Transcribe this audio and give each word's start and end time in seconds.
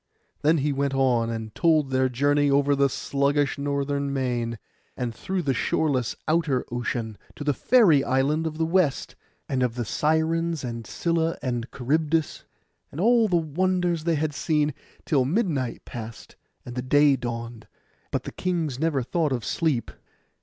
Then 0.41 0.57
he 0.57 0.73
went 0.73 0.95
on, 0.95 1.29
and 1.29 1.53
told 1.53 1.91
their 1.91 2.09
journey 2.09 2.49
over 2.49 2.75
the 2.75 2.89
sluggish 2.89 3.59
northern 3.59 4.11
main, 4.11 4.57
and 4.97 5.13
through 5.13 5.43
the 5.43 5.53
shoreless 5.53 6.15
outer 6.27 6.65
ocean, 6.71 7.19
to 7.35 7.43
the 7.43 7.53
fairy 7.53 8.03
island 8.03 8.47
of 8.47 8.57
the 8.57 8.65
west; 8.65 9.15
and 9.47 9.61
of 9.61 9.75
the 9.75 9.85
Sirens, 9.85 10.63
and 10.63 10.87
Scylla, 10.87 11.37
and 11.43 11.67
Charybdis, 11.71 12.45
and 12.91 12.99
all 12.99 13.27
the 13.27 13.35
wonders 13.37 14.05
they 14.05 14.15
had 14.15 14.33
seen, 14.33 14.73
till 15.05 15.23
midnight 15.23 15.85
passed 15.85 16.35
and 16.65 16.73
the 16.73 16.81
day 16.81 17.15
dawned; 17.15 17.67
but 18.09 18.23
the 18.23 18.31
kings 18.31 18.79
never 18.79 19.03
thought 19.03 19.31
of 19.31 19.45
sleep. 19.45 19.91